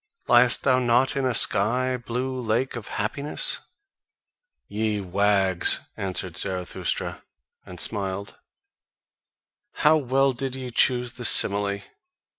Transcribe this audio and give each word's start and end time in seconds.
Liest 0.27 0.63
thou 0.63 0.79
not 0.79 1.15
in 1.15 1.25
a 1.27 1.35
sky 1.35 1.95
blue 1.95 2.41
lake 2.41 2.75
of 2.75 2.87
happiness?" 2.87 3.59
"Ye 4.67 4.99
wags," 4.99 5.81
answered 5.95 6.37
Zarathustra, 6.37 7.23
and 7.67 7.79
smiled, 7.79 8.39
"how 9.85 9.97
well 9.97 10.33
did 10.33 10.55
ye 10.55 10.71
choose 10.71 11.11
the 11.11 11.25
simile! 11.25 11.81